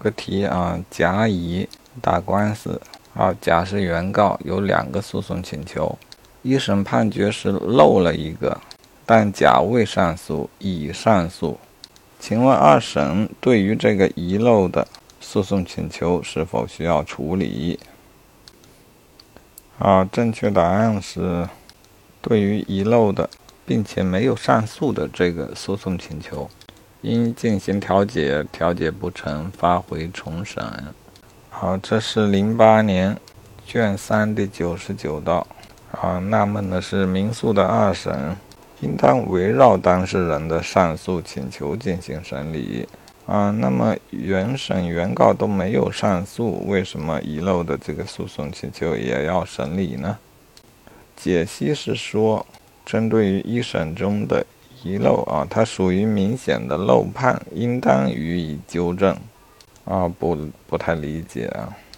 [0.00, 1.68] 个题啊，甲乙
[2.02, 2.80] 打官司
[3.14, 5.96] 啊，甲是原告，有两个诉讼请求，
[6.42, 8.60] 一审判决是漏了一个，
[9.06, 11.58] 但甲未上诉，乙上诉，
[12.18, 14.88] 请问二审对于这个遗漏的
[15.20, 17.78] 诉讼请求是否需要处理？
[19.78, 21.48] 啊，正确答案是，
[22.20, 23.28] 对于遗漏的
[23.64, 26.48] 并且没有上诉的这个诉讼请求。
[27.02, 30.62] 应进行调解，调解不成，发回重审。
[31.48, 33.16] 好，这是零八年
[33.66, 35.46] 卷三第九十九道。
[35.92, 38.36] 啊，纳闷的是，民诉的二审
[38.80, 42.86] 应当围绕当事人的上诉请求进行审理。
[43.26, 50.18] 啊，那么原审原告都没有上诉，为什么遗漏的这个诉讼请求也要审理呢？
[51.16, 52.44] 解析是说，
[52.84, 54.44] 针对于一审中的。
[54.82, 59.16] 遗漏啊，它属于明显的漏判，应当予以纠正。
[59.84, 60.36] 啊，不，
[60.68, 61.68] 不太理解啊。